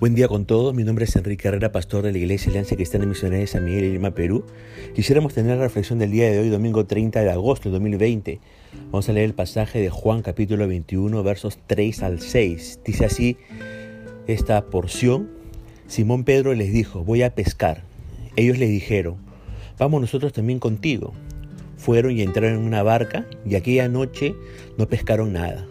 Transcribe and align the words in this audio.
Buen 0.00 0.14
día 0.14 0.28
con 0.28 0.44
todos, 0.44 0.76
mi 0.76 0.84
nombre 0.84 1.06
es 1.06 1.16
Enrique 1.16 1.48
Herrera, 1.48 1.72
pastor 1.72 2.04
de 2.04 2.12
la 2.12 2.18
Iglesia 2.18 2.50
Alianza 2.50 2.76
Cristiana 2.76 3.04
Misionera 3.04 3.40
de 3.40 3.48
San 3.48 3.64
Miguel 3.64 3.86
y 3.86 3.90
Lima, 3.94 4.12
Perú. 4.12 4.44
Quisiéramos 4.94 5.34
tener 5.34 5.56
la 5.56 5.64
reflexión 5.64 5.98
del 5.98 6.12
día 6.12 6.30
de 6.30 6.38
hoy, 6.38 6.50
domingo 6.50 6.86
30 6.86 7.20
de 7.20 7.30
agosto 7.32 7.68
de 7.68 7.72
2020. 7.72 8.38
Vamos 8.92 9.08
a 9.08 9.12
leer 9.12 9.24
el 9.24 9.34
pasaje 9.34 9.80
de 9.80 9.90
Juan 9.90 10.22
capítulo 10.22 10.68
21, 10.68 11.20
versos 11.24 11.58
3 11.66 12.04
al 12.04 12.20
6. 12.20 12.78
Dice 12.84 13.06
así 13.06 13.38
esta 14.28 14.66
porción. 14.66 15.30
Simón 15.88 16.22
Pedro 16.22 16.54
les 16.54 16.72
dijo, 16.72 17.02
voy 17.02 17.22
a 17.22 17.34
pescar. 17.34 17.82
Ellos 18.36 18.56
le 18.56 18.68
dijeron, 18.68 19.16
vamos 19.80 20.00
nosotros 20.00 20.32
también 20.32 20.60
contigo. 20.60 21.12
Fueron 21.76 22.16
y 22.16 22.22
entraron 22.22 22.60
en 22.60 22.64
una 22.64 22.84
barca 22.84 23.26
y 23.44 23.56
aquella 23.56 23.88
noche 23.88 24.36
no 24.76 24.88
pescaron 24.88 25.32
nada. 25.32 25.66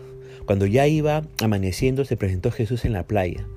Cuando 0.45 0.65
ya 0.65 0.85
iba 0.85 1.23
amaneciendo 1.41 2.03
se 2.03 2.17
presentó 2.17 2.51
Jesús 2.51 2.83
en 2.83 2.91
la 2.91 3.07
playa 3.07 3.47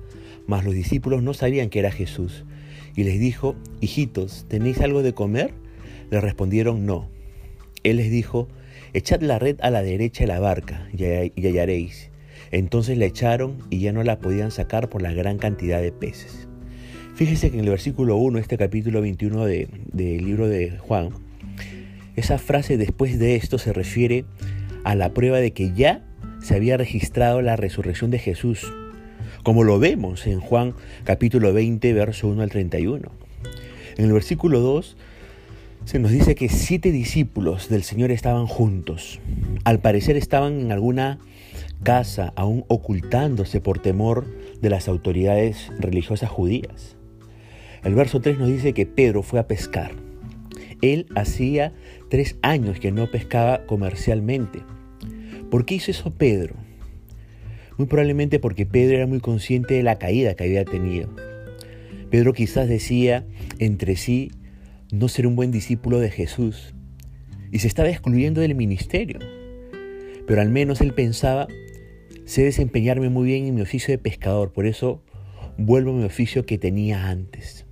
mas 0.51 0.65
los 0.65 0.73
discípulos 0.73 1.23
no 1.23 1.33
sabían 1.33 1.69
que 1.69 1.79
era 1.79 1.91
Jesús. 1.91 2.43
Y 2.97 3.05
les 3.05 3.21
dijo, 3.21 3.55
hijitos, 3.79 4.45
¿tenéis 4.49 4.81
algo 4.81 5.01
de 5.01 5.13
comer? 5.13 5.53
Le 6.09 6.19
respondieron, 6.19 6.85
no. 6.85 7.07
Él 7.83 7.95
les 7.95 8.11
dijo, 8.11 8.49
echad 8.91 9.21
la 9.21 9.39
red 9.39 9.55
a 9.61 9.69
la 9.69 9.81
derecha 9.81 10.25
de 10.25 10.27
la 10.27 10.41
barca 10.41 10.89
y 10.91 11.05
hallaréis. 11.47 12.09
Entonces 12.51 12.97
la 12.97 13.05
echaron 13.05 13.59
y 13.69 13.79
ya 13.79 13.93
no 13.93 14.03
la 14.03 14.19
podían 14.19 14.51
sacar 14.51 14.89
por 14.89 15.01
la 15.01 15.13
gran 15.13 15.37
cantidad 15.37 15.81
de 15.81 15.93
peces. 15.93 16.49
Fíjese 17.15 17.49
que 17.49 17.57
en 17.57 17.63
el 17.63 17.69
versículo 17.69 18.17
1, 18.17 18.37
este 18.37 18.57
capítulo 18.57 18.99
21 18.99 19.45
del 19.45 19.69
libro 19.93 20.49
de 20.49 20.71
Juan, 20.79 21.11
esa 22.17 22.37
frase 22.37 22.75
después 22.75 23.19
de 23.19 23.37
esto 23.37 23.57
se 23.57 23.71
refiere 23.71 24.25
a 24.83 24.95
la 24.95 25.13
prueba 25.13 25.37
de 25.37 25.51
que 25.53 25.71
ya 25.71 26.03
se 26.41 26.55
había 26.55 26.75
registrado 26.75 27.41
la 27.41 27.55
resurrección 27.55 28.11
de 28.11 28.19
Jesús 28.19 28.69
como 29.43 29.63
lo 29.63 29.79
vemos 29.79 30.27
en 30.27 30.39
Juan 30.39 30.73
capítulo 31.03 31.53
20, 31.53 31.93
verso 31.93 32.27
1 32.27 32.41
al 32.41 32.49
31. 32.49 33.11
En 33.97 34.05
el 34.05 34.13
versículo 34.13 34.59
2 34.59 34.97
se 35.85 35.99
nos 35.99 36.11
dice 36.11 36.35
que 36.35 36.49
siete 36.49 36.91
discípulos 36.91 37.69
del 37.69 37.83
Señor 37.83 38.11
estaban 38.11 38.45
juntos. 38.45 39.19
Al 39.63 39.79
parecer 39.79 40.15
estaban 40.15 40.59
en 40.59 40.71
alguna 40.71 41.19
casa 41.83 42.33
aún 42.35 42.65
ocultándose 42.67 43.61
por 43.61 43.79
temor 43.79 44.27
de 44.61 44.69
las 44.69 44.87
autoridades 44.87 45.71
religiosas 45.79 46.29
judías. 46.29 46.95
El 47.83 47.95
verso 47.95 48.21
3 48.21 48.37
nos 48.37 48.47
dice 48.47 48.73
que 48.73 48.85
Pedro 48.85 49.23
fue 49.23 49.39
a 49.39 49.47
pescar. 49.47 49.91
Él 50.81 51.07
hacía 51.15 51.73
tres 52.09 52.37
años 52.43 52.79
que 52.79 52.91
no 52.91 53.09
pescaba 53.09 53.65
comercialmente. 53.65 54.59
¿Por 55.49 55.65
qué 55.65 55.75
hizo 55.75 55.91
eso 55.91 56.11
Pedro? 56.11 56.55
Muy 57.81 57.87
probablemente 57.87 58.37
porque 58.37 58.67
Pedro 58.67 58.97
era 58.97 59.07
muy 59.07 59.19
consciente 59.19 59.73
de 59.73 59.81
la 59.81 59.97
caída 59.97 60.35
que 60.35 60.43
había 60.43 60.63
tenido. 60.65 61.09
Pedro 62.11 62.31
quizás 62.31 62.69
decía 62.69 63.25
entre 63.57 63.95
sí 63.95 64.31
no 64.91 65.07
ser 65.07 65.25
un 65.25 65.35
buen 65.35 65.49
discípulo 65.49 65.99
de 65.99 66.11
Jesús 66.11 66.75
y 67.51 67.57
se 67.57 67.67
estaba 67.67 67.89
excluyendo 67.89 68.39
del 68.39 68.53
ministerio. 68.53 69.17
Pero 70.27 70.41
al 70.41 70.49
menos 70.49 70.79
él 70.81 70.93
pensaba, 70.93 71.47
sé 72.25 72.43
desempeñarme 72.43 73.09
muy 73.09 73.25
bien 73.25 73.47
en 73.47 73.55
mi 73.55 73.61
oficio 73.61 73.91
de 73.91 73.97
pescador, 73.97 74.53
por 74.53 74.67
eso 74.67 75.01
vuelvo 75.57 75.89
a 75.89 75.95
mi 75.95 76.03
oficio 76.03 76.45
que 76.45 76.59
tenía 76.59 77.09
antes. 77.09 77.65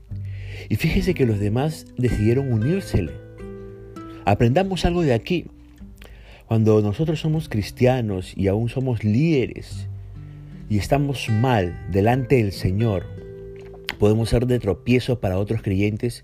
Y 0.69 0.77
fíjese 0.77 1.13
que 1.13 1.27
los 1.27 1.39
demás 1.39 1.85
decidieron 1.99 2.51
unírsele. 2.51 3.11
Aprendamos 4.25 4.85
algo 4.85 5.03
de 5.03 5.13
aquí. 5.13 5.45
Cuando 6.47 6.81
nosotros 6.81 7.19
somos 7.19 7.47
cristianos 7.47 8.33
y 8.35 8.47
aún 8.47 8.69
somos 8.69 9.03
líderes 9.03 9.87
y 10.69 10.77
estamos 10.77 11.29
mal 11.29 11.75
delante 11.89 12.35
del 12.35 12.51
Señor, 12.51 13.07
podemos 13.97 14.29
ser 14.29 14.45
de 14.45 14.59
tropiezo 14.59 15.19
para 15.19 15.39
otros 15.39 15.63
creyentes 15.63 16.23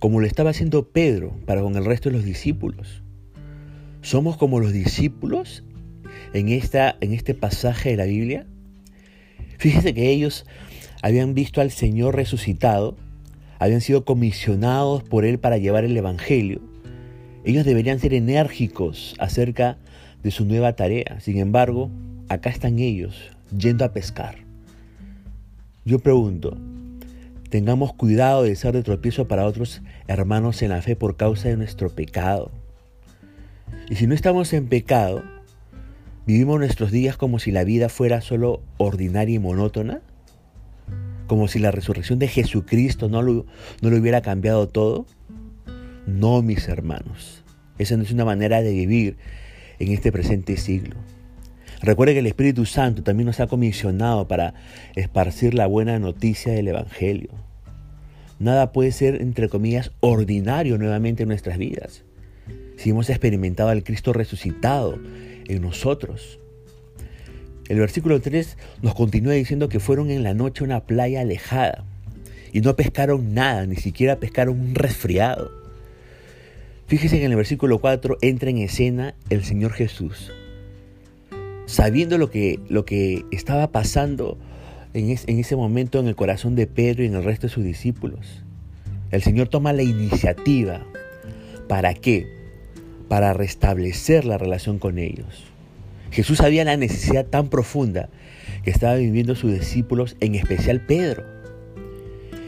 como 0.00 0.20
lo 0.20 0.26
estaba 0.26 0.50
haciendo 0.50 0.88
Pedro 0.88 1.34
para 1.46 1.62
con 1.62 1.76
el 1.76 1.84
resto 1.84 2.08
de 2.10 2.16
los 2.16 2.24
discípulos. 2.24 3.02
¿Somos 4.02 4.36
como 4.36 4.60
los 4.60 4.72
discípulos 4.72 5.62
en, 6.34 6.48
esta, 6.48 6.96
en 7.00 7.12
este 7.12 7.34
pasaje 7.34 7.90
de 7.90 7.96
la 7.96 8.04
Biblia? 8.04 8.46
Fíjese 9.58 9.94
que 9.94 10.10
ellos 10.10 10.44
habían 11.00 11.34
visto 11.34 11.60
al 11.60 11.70
Señor 11.70 12.16
resucitado, 12.16 12.96
habían 13.58 13.80
sido 13.80 14.04
comisionados 14.04 15.04
por 15.04 15.24
Él 15.24 15.38
para 15.38 15.58
llevar 15.58 15.84
el 15.84 15.96
Evangelio, 15.96 16.60
ellos 17.44 17.64
deberían 17.64 18.00
ser 18.00 18.12
enérgicos 18.12 19.14
acerca 19.18 19.78
de 20.24 20.32
su 20.32 20.44
nueva 20.44 20.74
tarea. 20.74 21.20
Sin 21.20 21.38
embargo, 21.38 21.90
acá 22.28 22.50
están 22.50 22.80
ellos 22.80 23.35
yendo 23.50 23.84
a 23.84 23.92
pescar. 23.92 24.36
Yo 25.84 25.98
pregunto, 26.00 26.56
tengamos 27.50 27.94
cuidado 27.94 28.42
de 28.42 28.56
ser 28.56 28.72
de 28.74 28.82
tropiezo 28.82 29.28
para 29.28 29.46
otros 29.46 29.82
hermanos 30.08 30.62
en 30.62 30.70
la 30.70 30.82
fe 30.82 30.96
por 30.96 31.16
causa 31.16 31.48
de 31.48 31.56
nuestro 31.56 31.90
pecado. 31.90 32.50
Y 33.88 33.96
si 33.96 34.06
no 34.06 34.14
estamos 34.14 34.52
en 34.52 34.68
pecado, 34.68 35.22
vivimos 36.26 36.58
nuestros 36.58 36.90
días 36.90 37.16
como 37.16 37.38
si 37.38 37.52
la 37.52 37.64
vida 37.64 37.88
fuera 37.88 38.20
solo 38.20 38.62
ordinaria 38.78 39.36
y 39.36 39.38
monótona, 39.38 40.00
como 41.26 41.48
si 41.48 41.58
la 41.58 41.70
resurrección 41.70 42.18
de 42.18 42.28
Jesucristo 42.28 43.08
no 43.08 43.22
lo, 43.22 43.46
no 43.80 43.90
lo 43.90 43.96
hubiera 43.96 44.22
cambiado 44.22 44.68
todo. 44.68 45.06
No, 46.06 46.42
mis 46.42 46.68
hermanos. 46.68 47.44
Esa 47.78 47.96
no 47.96 48.04
es 48.04 48.10
una 48.10 48.24
manera 48.24 48.62
de 48.62 48.72
vivir 48.72 49.16
en 49.78 49.92
este 49.92 50.12
presente 50.12 50.56
siglo. 50.56 50.96
Recuerde 51.82 52.14
que 52.14 52.20
el 52.20 52.26
Espíritu 52.26 52.64
Santo 52.64 53.02
también 53.02 53.26
nos 53.26 53.40
ha 53.40 53.46
comisionado 53.46 54.26
para 54.26 54.54
esparcir 54.94 55.54
la 55.54 55.66
buena 55.66 55.98
noticia 55.98 56.52
del 56.52 56.68
Evangelio. 56.68 57.30
Nada 58.38 58.72
puede 58.72 58.92
ser, 58.92 59.20
entre 59.20 59.48
comillas, 59.48 59.92
ordinario 60.00 60.78
nuevamente 60.78 61.22
en 61.22 61.28
nuestras 61.28 61.58
vidas. 61.58 62.02
Si 62.76 62.90
hemos 62.90 63.08
experimentado 63.08 63.70
al 63.70 63.82
Cristo 63.82 64.12
resucitado 64.12 64.98
en 65.48 65.62
nosotros. 65.62 66.38
El 67.68 67.78
versículo 67.78 68.20
3 68.20 68.56
nos 68.82 68.94
continúa 68.94 69.32
diciendo 69.32 69.68
que 69.68 69.80
fueron 69.80 70.10
en 70.10 70.22
la 70.22 70.34
noche 70.34 70.62
a 70.62 70.66
una 70.66 70.84
playa 70.84 71.20
alejada 71.20 71.84
y 72.52 72.60
no 72.60 72.76
pescaron 72.76 73.34
nada, 73.34 73.66
ni 73.66 73.76
siquiera 73.76 74.16
pescaron 74.16 74.60
un 74.60 74.74
resfriado. 74.74 75.50
Fíjese 76.86 77.18
que 77.18 77.24
en 77.24 77.32
el 77.32 77.36
versículo 77.36 77.80
4 77.80 78.18
entra 78.20 78.50
en 78.50 78.58
escena 78.58 79.14
el 79.30 79.44
Señor 79.44 79.72
Jesús. 79.72 80.32
Sabiendo 81.66 82.16
lo 82.16 82.30
que, 82.30 82.60
lo 82.68 82.84
que 82.84 83.24
estaba 83.30 83.70
pasando 83.72 84.38
en, 84.94 85.10
en 85.10 85.38
ese 85.38 85.56
momento 85.56 85.98
en 85.98 86.06
el 86.06 86.16
corazón 86.16 86.54
de 86.54 86.66
Pedro 86.66 87.02
y 87.02 87.06
en 87.06 87.14
el 87.14 87.24
resto 87.24 87.48
de 87.48 87.52
sus 87.52 87.64
discípulos, 87.64 88.44
el 89.10 89.22
Señor 89.22 89.48
toma 89.48 89.72
la 89.72 89.82
iniciativa. 89.82 90.84
¿Para 91.68 91.94
qué? 91.94 92.26
Para 93.08 93.32
restablecer 93.32 94.24
la 94.24 94.38
relación 94.38 94.78
con 94.78 94.98
ellos. 94.98 95.44
Jesús 96.10 96.38
sabía 96.38 96.64
la 96.64 96.76
necesidad 96.76 97.26
tan 97.26 97.48
profunda 97.48 98.08
que 98.64 98.70
estaba 98.70 98.94
viviendo 98.94 99.34
sus 99.34 99.52
discípulos, 99.52 100.16
en 100.20 100.34
especial 100.34 100.80
Pedro. 100.80 101.24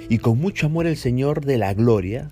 Y 0.09 0.19
con 0.19 0.39
mucho 0.39 0.67
amor 0.67 0.87
el 0.87 0.97
Señor 0.97 1.45
de 1.45 1.59
la 1.59 1.75
gloria 1.75 2.31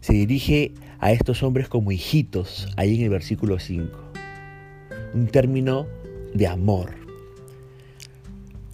se 0.00 0.12
dirige 0.12 0.72
a 0.98 1.12
estos 1.12 1.42
hombres 1.42 1.68
como 1.68 1.92
hijitos, 1.92 2.68
ahí 2.76 2.96
en 2.96 3.02
el 3.02 3.10
versículo 3.10 3.58
5. 3.58 4.12
Un 5.14 5.26
término 5.28 5.86
de 6.34 6.46
amor. 6.46 7.06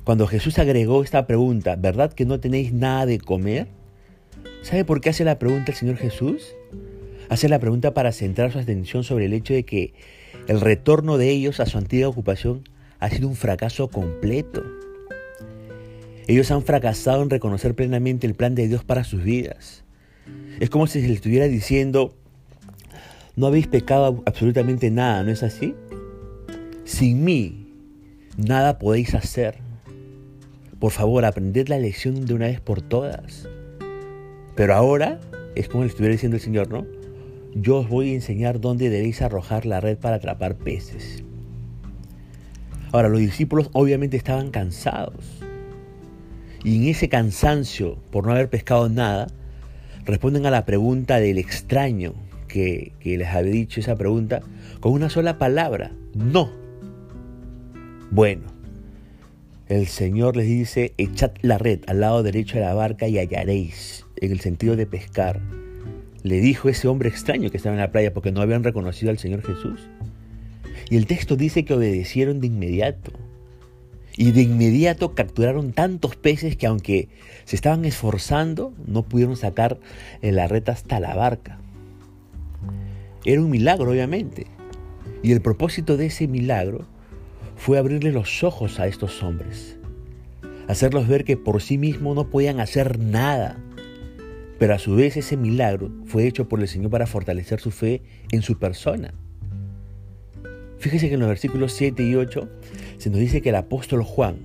Cuando 0.04 0.26
Jesús 0.26 0.58
agregó 0.58 1.02
esta 1.02 1.26
pregunta, 1.26 1.76
¿verdad 1.76 2.12
que 2.12 2.24
no 2.24 2.40
tenéis 2.40 2.72
nada 2.72 3.06
de 3.06 3.20
comer? 3.20 3.68
¿Sabe 4.62 4.84
por 4.84 5.00
qué 5.00 5.10
hace 5.10 5.24
la 5.24 5.38
pregunta 5.38 5.70
el 5.70 5.78
Señor 5.78 5.96
Jesús? 5.96 6.54
Hace 7.28 7.48
la 7.48 7.60
pregunta 7.60 7.94
para 7.94 8.12
centrar 8.12 8.52
su 8.52 8.58
atención 8.58 9.04
sobre 9.04 9.26
el 9.26 9.32
hecho 9.32 9.54
de 9.54 9.64
que 9.64 9.94
el 10.48 10.60
retorno 10.60 11.18
de 11.18 11.30
ellos 11.30 11.60
a 11.60 11.66
su 11.66 11.78
antigua 11.78 12.08
ocupación 12.08 12.68
ha 12.98 13.10
sido 13.10 13.28
un 13.28 13.36
fracaso 13.36 13.88
completo. 13.88 14.62
Ellos 16.26 16.50
han 16.50 16.62
fracasado 16.62 17.22
en 17.22 17.30
reconocer 17.30 17.74
plenamente 17.74 18.26
el 18.26 18.34
plan 18.34 18.54
de 18.54 18.68
Dios 18.68 18.84
para 18.84 19.04
sus 19.04 19.22
vidas. 19.22 19.84
Es 20.60 20.70
como 20.70 20.86
si 20.86 21.00
se 21.00 21.08
le 21.08 21.14
estuviera 21.14 21.46
diciendo, 21.46 22.14
no 23.36 23.46
habéis 23.46 23.66
pecado 23.66 24.22
absolutamente 24.26 24.90
nada, 24.90 25.22
¿no 25.22 25.30
es 25.30 25.42
así? 25.42 25.74
Sin 26.84 27.24
mí, 27.24 27.68
nada 28.36 28.78
podéis 28.78 29.14
hacer. 29.14 29.58
Por 30.78 30.90
favor, 30.90 31.24
aprended 31.24 31.68
la 31.68 31.78
lección 31.78 32.26
de 32.26 32.34
una 32.34 32.46
vez 32.46 32.60
por 32.60 32.82
todas. 32.82 33.48
Pero 34.56 34.74
ahora, 34.74 35.20
es 35.54 35.68
como 35.68 35.84
le 35.84 35.90
estuviera 35.90 36.12
diciendo 36.12 36.36
el 36.36 36.42
Señor, 36.42 36.70
¿no? 36.70 36.86
Yo 37.54 37.78
os 37.78 37.88
voy 37.88 38.10
a 38.10 38.14
enseñar 38.14 38.60
dónde 38.60 38.90
debéis 38.90 39.22
arrojar 39.22 39.66
la 39.66 39.80
red 39.80 39.96
para 39.96 40.16
atrapar 40.16 40.56
peces. 40.56 41.22
Ahora, 42.90 43.08
los 43.08 43.20
discípulos 43.20 43.70
obviamente 43.72 44.16
estaban 44.16 44.50
cansados. 44.50 45.42
Y 46.64 46.76
en 46.76 46.88
ese 46.88 47.08
cansancio 47.08 47.96
por 48.10 48.26
no 48.26 48.32
haber 48.32 48.48
pescado 48.48 48.88
nada, 48.88 49.28
responden 50.04 50.46
a 50.46 50.50
la 50.50 50.64
pregunta 50.64 51.20
del 51.20 51.38
extraño 51.38 52.14
que, 52.48 52.92
les 53.02 53.28
había 53.28 53.52
dicho 53.52 53.80
esa 53.80 53.96
pregunta 53.96 54.42
con 54.80 54.92
una 54.92 55.10
sola 55.10 55.38
palabra, 55.38 55.92
no. 56.14 56.61
Bueno, 58.14 58.42
el 59.68 59.86
Señor 59.86 60.36
les 60.36 60.46
dice, 60.46 60.92
echad 60.98 61.30
la 61.40 61.56
red 61.56 61.80
al 61.86 62.00
lado 62.00 62.22
derecho 62.22 62.58
de 62.58 62.64
la 62.64 62.74
barca 62.74 63.08
y 63.08 63.16
hallaréis, 63.16 64.04
en 64.16 64.32
el 64.32 64.40
sentido 64.40 64.76
de 64.76 64.84
pescar. 64.84 65.40
Le 66.22 66.38
dijo 66.42 66.68
ese 66.68 66.88
hombre 66.88 67.08
extraño 67.08 67.50
que 67.50 67.56
estaba 67.56 67.74
en 67.74 67.80
la 67.80 67.90
playa 67.90 68.12
porque 68.12 68.30
no 68.30 68.42
habían 68.42 68.64
reconocido 68.64 69.10
al 69.10 69.16
Señor 69.16 69.40
Jesús. 69.40 69.88
Y 70.90 70.98
el 70.98 71.06
texto 71.06 71.36
dice 71.36 71.64
que 71.64 71.72
obedecieron 71.72 72.42
de 72.42 72.48
inmediato. 72.48 73.12
Y 74.14 74.32
de 74.32 74.42
inmediato 74.42 75.14
capturaron 75.14 75.72
tantos 75.72 76.14
peces 76.14 76.58
que 76.58 76.66
aunque 76.66 77.08
se 77.46 77.56
estaban 77.56 77.86
esforzando, 77.86 78.74
no 78.86 79.04
pudieron 79.04 79.38
sacar 79.38 79.78
la 80.20 80.48
red 80.48 80.68
hasta 80.68 81.00
la 81.00 81.14
barca. 81.14 81.60
Era 83.24 83.40
un 83.40 83.48
milagro, 83.48 83.92
obviamente. 83.92 84.48
Y 85.22 85.32
el 85.32 85.40
propósito 85.40 85.96
de 85.96 86.06
ese 86.06 86.28
milagro 86.28 86.91
fue 87.62 87.78
abrirle 87.78 88.10
los 88.10 88.42
ojos 88.42 88.80
a 88.80 88.88
estos 88.88 89.22
hombres, 89.22 89.76
hacerlos 90.66 91.06
ver 91.06 91.22
que 91.22 91.36
por 91.36 91.62
sí 91.62 91.78
mismos 91.78 92.16
no 92.16 92.28
podían 92.28 92.58
hacer 92.58 92.98
nada, 92.98 93.56
pero 94.58 94.74
a 94.74 94.80
su 94.80 94.96
vez 94.96 95.16
ese 95.16 95.36
milagro 95.36 95.92
fue 96.06 96.26
hecho 96.26 96.48
por 96.48 96.60
el 96.60 96.66
Señor 96.66 96.90
para 96.90 97.06
fortalecer 97.06 97.60
su 97.60 97.70
fe 97.70 98.02
en 98.32 98.42
su 98.42 98.58
persona. 98.58 99.14
Fíjese 100.78 101.06
que 101.06 101.14
en 101.14 101.20
los 101.20 101.28
versículos 101.28 101.72
7 101.74 102.02
y 102.02 102.16
8 102.16 102.48
se 102.98 103.10
nos 103.10 103.20
dice 103.20 103.42
que 103.42 103.50
el 103.50 103.54
apóstol 103.54 104.02
Juan, 104.02 104.38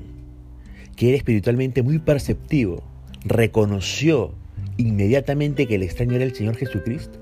que 0.96 1.08
era 1.08 1.18
espiritualmente 1.18 1.81
muy 1.81 1.98
perceptivo, 1.98 2.84
reconoció 3.25 4.36
inmediatamente 4.78 5.66
que 5.66 5.74
el 5.74 5.81
extraño 5.81 6.18
era 6.18 6.24
el 6.24 6.36
Señor 6.36 6.56
Jesucristo. 6.56 7.18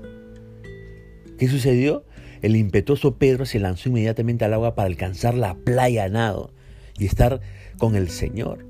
¿Qué 1.38 1.48
sucedió? 1.48 2.04
El 2.46 2.54
impetuoso 2.54 3.16
Pedro 3.16 3.44
se 3.44 3.58
lanzó 3.58 3.88
inmediatamente 3.88 4.44
al 4.44 4.54
agua 4.54 4.76
para 4.76 4.86
alcanzar 4.86 5.34
la 5.34 5.56
playa 5.56 6.04
a 6.04 6.08
nado 6.08 6.52
y 6.96 7.04
estar 7.04 7.40
con 7.76 7.96
el 7.96 8.08
Señor. 8.08 8.64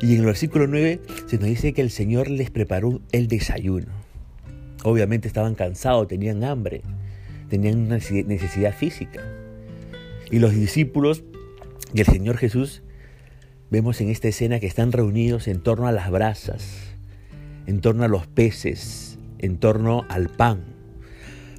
Y 0.00 0.14
en 0.14 0.20
el 0.20 0.24
versículo 0.24 0.66
9 0.66 1.02
se 1.26 1.36
nos 1.36 1.48
dice 1.48 1.74
que 1.74 1.82
el 1.82 1.90
Señor 1.90 2.30
les 2.30 2.48
preparó 2.50 3.02
el 3.12 3.28
desayuno. 3.28 3.92
Obviamente 4.84 5.28
estaban 5.28 5.54
cansados, 5.54 6.08
tenían 6.08 6.44
hambre, 6.44 6.80
tenían 7.50 7.76
una 7.76 7.98
necesidad 7.98 8.74
física. 8.74 9.20
Y 10.30 10.38
los 10.38 10.54
discípulos 10.54 11.24
y 11.92 12.00
el 12.00 12.06
Señor 12.06 12.38
Jesús 12.38 12.82
vemos 13.70 14.00
en 14.00 14.08
esta 14.08 14.28
escena 14.28 14.60
que 14.60 14.66
están 14.66 14.92
reunidos 14.92 15.46
en 15.46 15.60
torno 15.60 15.88
a 15.88 15.92
las 15.92 16.10
brasas, 16.10 16.94
en 17.66 17.82
torno 17.82 18.04
a 18.04 18.08
los 18.08 18.26
peces, 18.26 19.18
en 19.40 19.58
torno 19.58 20.06
al 20.08 20.30
pan. 20.30 20.72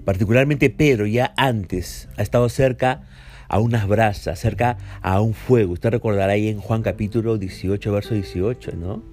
Particularmente 0.06 0.70
Pedro 0.70 1.06
ya 1.06 1.34
antes 1.38 2.10
ha 2.18 2.22
estado 2.22 2.50
cerca 2.50 3.04
a 3.48 3.60
unas 3.60 3.88
brasas, 3.88 4.40
cerca 4.40 4.78
a 5.02 5.22
un 5.22 5.34
fuego. 5.34 5.74
Usted 5.74 5.92
recordará 5.92 6.34
ahí 6.34 6.50
en 6.50 6.60
Juan 6.60 6.82
capítulo 6.82 7.38
18, 7.38 7.92
verso 7.92 8.14
18, 8.14 8.74
¿no? 8.76 9.04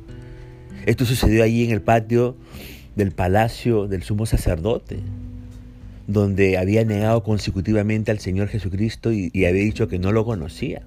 Esto 0.87 1.05
sucedió 1.05 1.45
allí 1.45 1.65
en 1.65 1.71
el 1.71 1.83
patio 1.83 2.37
del 2.97 3.13
palacio 3.13 3.87
del 3.87 4.03
sumo 4.03 4.27
sacerdote, 4.27 5.01
donde 6.07 6.59
había 6.59 6.85
negado 6.85 7.23
consecutivamente 7.23 8.11
al 8.11 8.19
Señor 8.19 8.49
Jesucristo 8.49 9.13
y, 9.13 9.31
y 9.33 9.45
había 9.45 9.63
dicho 9.63 9.89
que 9.89 9.99
no 9.99 10.11
lo 10.11 10.25
conocía. 10.25 10.83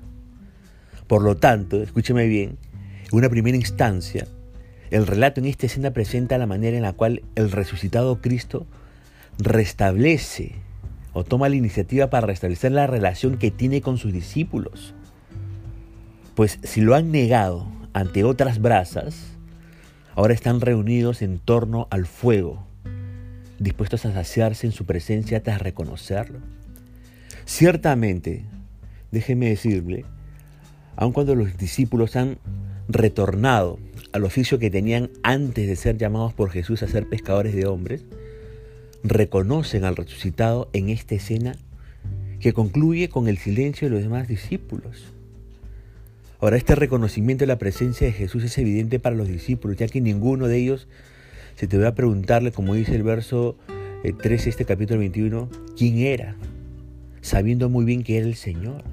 Por 1.07 1.21
lo 1.21 1.37
tanto, 1.37 1.81
escúcheme 1.81 2.27
bien, 2.27 2.57
en 3.11 3.17
una 3.17 3.29
primera 3.29 3.55
instancia, 3.55 4.27
el 4.89 5.07
relato 5.07 5.39
en 5.39 5.45
esta 5.45 5.67
escena 5.67 5.91
presenta 5.91 6.37
la 6.37 6.47
manera 6.47 6.75
en 6.75 6.83
la 6.83 6.93
cual 6.93 7.21
el 7.35 7.51
resucitado 7.51 8.19
Cristo 8.19 8.65
restablece 9.39 10.55
o 11.13 11.23
toma 11.23 11.49
la 11.49 11.55
iniciativa 11.55 12.09
para 12.09 12.27
restablecer 12.27 12.71
la 12.71 12.87
relación 12.87 13.37
que 13.37 13.51
tiene 13.51 13.81
con 13.81 13.97
sus 13.97 14.11
discípulos. 14.11 14.93
Pues 16.35 16.59
si 16.63 16.81
lo 16.81 16.95
han 16.95 17.11
negado 17.11 17.67
ante 17.93 18.23
otras 18.23 18.59
brasas, 18.59 19.37
ahora 20.15 20.33
están 20.33 20.61
reunidos 20.61 21.21
en 21.21 21.39
torno 21.39 21.87
al 21.91 22.05
fuego, 22.05 22.65
dispuestos 23.59 24.05
a 24.05 24.13
saciarse 24.13 24.65
en 24.65 24.73
su 24.73 24.85
presencia 24.85 25.43
tras 25.43 25.61
reconocerlo. 25.61 26.39
Ciertamente, 27.45 28.45
déjeme 29.11 29.49
decirle, 29.49 30.05
aun 30.95 31.11
cuando 31.11 31.35
los 31.35 31.57
discípulos 31.57 32.15
han 32.15 32.37
retornado 32.87 33.79
al 34.11 34.23
oficio 34.23 34.59
que 34.59 34.71
tenían 34.71 35.09
antes 35.21 35.67
de 35.67 35.75
ser 35.75 35.97
llamados 35.97 36.33
por 36.33 36.49
Jesús 36.49 36.83
a 36.83 36.87
ser 36.87 37.07
pescadores 37.07 37.53
de 37.55 37.65
hombres, 37.65 38.05
reconocen 39.03 39.83
al 39.83 39.95
resucitado 39.95 40.69
en 40.73 40.89
esta 40.89 41.15
escena 41.15 41.55
que 42.39 42.53
concluye 42.53 43.09
con 43.09 43.27
el 43.27 43.37
silencio 43.37 43.87
de 43.87 43.95
los 43.95 44.03
demás 44.03 44.27
discípulos. 44.27 45.13
Ahora, 46.39 46.57
este 46.57 46.75
reconocimiento 46.75 47.43
de 47.43 47.47
la 47.47 47.57
presencia 47.57 48.05
de 48.05 48.13
Jesús 48.13 48.43
es 48.43 48.57
evidente 48.57 48.99
para 48.99 49.15
los 49.15 49.27
discípulos, 49.27 49.77
ya 49.77 49.87
que 49.87 50.01
ninguno 50.01 50.47
de 50.47 50.57
ellos 50.57 50.87
se 51.55 51.67
te 51.67 51.77
va 51.77 51.89
a 51.89 51.95
preguntarle, 51.95 52.51
como 52.51 52.73
dice 52.73 52.95
el 52.95 53.03
verso 53.03 53.55
13 54.03 54.33
eh, 54.33 54.49
este 54.49 54.65
capítulo 54.65 54.99
21, 54.99 55.49
quién 55.77 55.99
era, 55.99 56.35
sabiendo 57.21 57.69
muy 57.69 57.85
bien 57.85 58.03
que 58.03 58.17
era 58.17 58.25
el 58.25 58.35
Señor. 58.35 58.83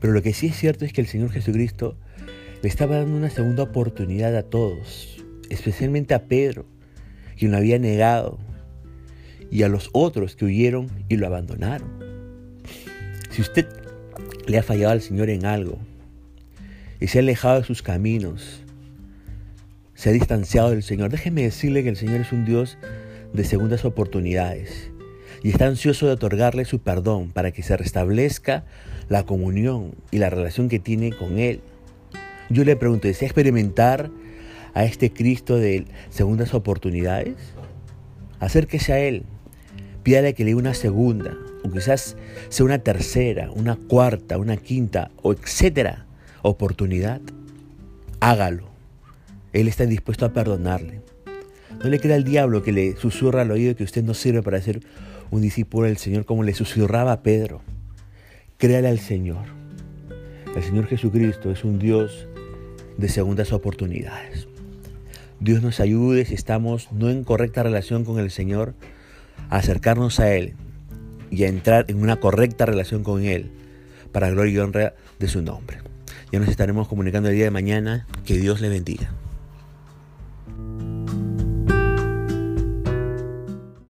Pero 0.00 0.12
lo 0.12 0.22
que 0.22 0.32
sí 0.32 0.46
es 0.46 0.56
cierto 0.56 0.84
es 0.84 0.92
que 0.92 1.02
el 1.02 1.06
Señor 1.06 1.30
Jesucristo 1.30 1.96
le 2.62 2.68
estaba 2.68 2.96
dando 2.96 3.16
una 3.16 3.30
segunda 3.30 3.64
oportunidad 3.64 4.34
a 4.34 4.42
todos, 4.42 5.22
especialmente 5.50 6.14
a 6.14 6.24
Pedro, 6.24 6.64
quien 7.36 7.50
lo 7.50 7.58
había 7.58 7.78
negado, 7.78 8.38
y 9.50 9.62
a 9.62 9.68
los 9.68 9.90
otros 9.92 10.36
que 10.36 10.44
huyeron 10.44 10.88
y 11.08 11.16
lo 11.16 11.26
abandonaron. 11.26 11.88
Si 13.30 13.42
usted 13.42 13.66
le 14.46 14.58
ha 14.58 14.62
fallado 14.62 14.92
al 14.92 15.02
Señor 15.02 15.30
en 15.30 15.46
algo 15.46 15.78
y 17.00 17.06
se 17.08 17.18
ha 17.18 17.22
alejado 17.22 17.60
de 17.60 17.66
sus 17.66 17.82
caminos, 17.82 18.62
se 19.94 20.10
ha 20.10 20.12
distanciado 20.12 20.70
del 20.70 20.82
Señor, 20.82 21.10
déjeme 21.10 21.42
decirle 21.42 21.82
que 21.82 21.88
el 21.90 21.96
Señor 21.96 22.20
es 22.20 22.32
un 22.32 22.44
Dios 22.44 22.78
de 23.32 23.44
segundas 23.44 23.84
oportunidades 23.84 24.90
y 25.42 25.50
está 25.50 25.66
ansioso 25.66 26.06
de 26.06 26.12
otorgarle 26.12 26.64
su 26.64 26.80
perdón 26.80 27.30
para 27.30 27.52
que 27.52 27.62
se 27.62 27.76
restablezca 27.76 28.64
la 29.08 29.24
comunión 29.24 29.94
y 30.10 30.18
la 30.18 30.30
relación 30.30 30.68
que 30.68 30.78
tiene 30.78 31.12
con 31.12 31.38
Él. 31.38 31.60
Yo 32.50 32.64
le 32.64 32.76
pregunto, 32.76 33.08
¿desea 33.08 33.26
experimentar 33.26 34.10
a 34.74 34.84
este 34.84 35.12
Cristo 35.12 35.56
de 35.56 35.86
segundas 36.10 36.54
oportunidades? 36.54 37.36
Acérquese 38.40 38.92
a 38.92 39.00
Él 39.00 39.24
pídale 40.08 40.32
que 40.32 40.42
le 40.42 40.52
dé 40.52 40.54
una 40.54 40.72
segunda, 40.72 41.36
o 41.62 41.70
quizás 41.70 42.16
sea 42.48 42.64
una 42.64 42.78
tercera, 42.78 43.50
una 43.50 43.76
cuarta, 43.76 44.38
una 44.38 44.56
quinta, 44.56 45.10
o 45.20 45.34
etcétera, 45.34 46.06
oportunidad. 46.40 47.20
Hágalo. 48.18 48.70
Él 49.52 49.68
está 49.68 49.84
dispuesto 49.84 50.24
a 50.24 50.32
perdonarle. 50.32 51.02
No 51.84 51.90
le 51.90 52.00
crea 52.00 52.16
al 52.16 52.24
diablo 52.24 52.62
que 52.62 52.72
le 52.72 52.96
susurra 52.96 53.42
al 53.42 53.50
oído 53.50 53.76
que 53.76 53.84
usted 53.84 54.02
no 54.02 54.14
sirve 54.14 54.42
para 54.42 54.62
ser 54.62 54.80
un 55.30 55.42
discípulo 55.42 55.86
del 55.86 55.98
Señor 55.98 56.24
como 56.24 56.42
le 56.42 56.54
susurraba 56.54 57.12
a 57.12 57.22
Pedro. 57.22 57.60
Créale 58.56 58.88
al 58.88 59.00
Señor. 59.00 59.44
El 60.56 60.62
Señor 60.62 60.86
Jesucristo 60.86 61.50
es 61.50 61.64
un 61.64 61.78
Dios 61.78 62.26
de 62.96 63.10
segundas 63.10 63.52
oportunidades. 63.52 64.48
Dios 65.38 65.62
nos 65.62 65.80
ayude 65.80 66.24
si 66.24 66.32
estamos 66.32 66.90
no 66.92 67.10
en 67.10 67.24
correcta 67.24 67.62
relación 67.62 68.06
con 68.06 68.18
el 68.18 68.30
Señor, 68.30 68.72
acercarnos 69.50 70.20
a 70.20 70.34
Él 70.34 70.54
y 71.30 71.44
a 71.44 71.48
entrar 71.48 71.84
en 71.88 72.02
una 72.02 72.16
correcta 72.16 72.66
relación 72.66 73.02
con 73.02 73.24
Él 73.24 73.50
para 74.12 74.30
gloria 74.30 74.54
y 74.54 74.58
honra 74.58 74.94
de 75.18 75.28
su 75.28 75.42
nombre. 75.42 75.78
Ya 76.32 76.38
nos 76.38 76.48
estaremos 76.48 76.88
comunicando 76.88 77.28
el 77.28 77.34
día 77.34 77.44
de 77.44 77.50
mañana. 77.50 78.06
Que 78.26 78.36
Dios 78.36 78.60
le 78.60 78.68
bendiga. 78.68 79.10